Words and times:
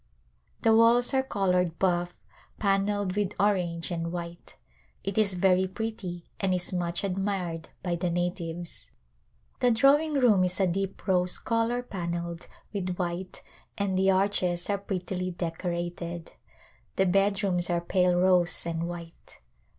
The 0.63 0.75
walls 0.75 1.13
are 1.13 1.21
colored 1.21 1.77
bufF, 1.77 2.09
panelled 2.57 3.15
with 3.15 3.35
orange 3.39 3.91
and 3.91 4.11
white. 4.11 4.55
It 5.03 5.15
is 5.15 5.35
very 5.35 5.67
pretty 5.67 6.25
and 6.39 6.55
is 6.55 6.73
much 6.73 7.03
admired 7.03 7.69
by 7.83 7.97
the 7.97 8.09
natives. 8.09 8.89
The 9.59 9.69
drawing 9.69 10.15
room 10.15 10.43
is 10.43 10.59
a 10.59 10.65
deep 10.65 11.05
rose 11.07 11.37
color 11.37 11.83
panelled 11.83 12.47
with 12.73 12.97
white 12.97 13.43
and 13.77 13.95
the 13.95 14.09
arches 14.09 14.71
are 14.71 14.79
prettily 14.79 15.29
decorated. 15.29 16.31
The 16.95 17.05
bedrooms 17.05 17.69
are 17.69 17.79
pale 17.79 18.15
rose 18.15 18.65
and 18.65 18.87
white. 18.87 19.39